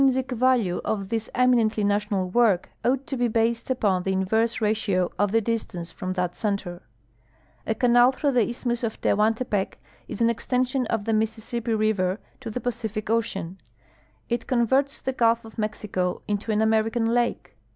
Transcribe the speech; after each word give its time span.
sic 0.09 0.31
value 0.31 0.81
of 0.83 1.09
this 1.09 1.29
eminently 1.35 1.83
national 1.83 2.27
work 2.27 2.71
oii^dit 2.83 3.05
to 3.05 3.15
he 3.17 3.29
hased 3.29 3.67
niion 3.71 4.03
the 4.03 4.11
inver.«(* 4.11 4.59
ratio 4.59 5.11
of 5.19 5.31
the 5.31 5.41
difitance 5.43 5.91
from 5.93 6.13
that 6.13 6.35
center. 6.35 6.81
A 7.67 7.75
canal 7.75 8.11
throne'll 8.11 8.33
the 8.33 8.49
isthmn.s 8.49 8.83
of 8.83 8.99
Telman 8.99 9.35
THE 9.35 9.45
TEHUANTEPEC 9.45 9.69
SHIP 9.69 9.77
RAIUVAY 9.77 9.77
72 9.77 9.77
tepee 9.77 10.07
is 10.13 10.21
an 10.21 10.29
extension 10.31 10.87
of 10.87 11.05
the 11.05 11.11
^Mississippi 11.11 11.77
river 11.79 12.19
to 12.39 12.49
the 12.49 12.59
Pacific 12.59 13.11
ocean. 13.11 13.59
It 14.27 14.47
converts 14.47 15.03
tlie 15.03 15.17
gulf 15.17 15.45
of 15.45 15.57
IMexico 15.57 16.21
into 16.27 16.51
an 16.51 16.63
American 16.63 17.05
lake. 17.05 17.55